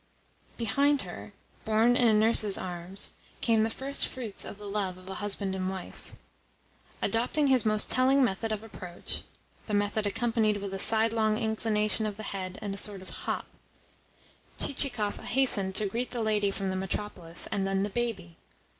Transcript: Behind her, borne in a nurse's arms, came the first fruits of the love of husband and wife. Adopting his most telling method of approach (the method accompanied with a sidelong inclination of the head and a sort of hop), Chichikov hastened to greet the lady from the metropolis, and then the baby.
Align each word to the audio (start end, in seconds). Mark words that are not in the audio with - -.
Behind 0.57 1.03
her, 1.03 1.31
borne 1.63 1.95
in 1.95 2.07
a 2.07 2.13
nurse's 2.13 2.57
arms, 2.57 3.11
came 3.39 3.61
the 3.61 3.69
first 3.69 4.07
fruits 4.07 4.43
of 4.43 4.57
the 4.57 4.65
love 4.65 4.97
of 4.97 5.07
husband 5.07 5.53
and 5.53 5.69
wife. 5.69 6.13
Adopting 7.03 7.45
his 7.45 7.67
most 7.67 7.91
telling 7.91 8.23
method 8.23 8.51
of 8.51 8.63
approach 8.63 9.21
(the 9.67 9.75
method 9.75 10.07
accompanied 10.07 10.57
with 10.57 10.73
a 10.73 10.79
sidelong 10.79 11.37
inclination 11.37 12.07
of 12.07 12.17
the 12.17 12.23
head 12.23 12.57
and 12.63 12.73
a 12.73 12.77
sort 12.77 13.03
of 13.03 13.09
hop), 13.11 13.45
Chichikov 14.57 15.17
hastened 15.23 15.75
to 15.75 15.85
greet 15.85 16.09
the 16.09 16.23
lady 16.23 16.49
from 16.49 16.71
the 16.71 16.75
metropolis, 16.75 17.45
and 17.51 17.67
then 17.67 17.83
the 17.83 17.89
baby. 17.91 18.37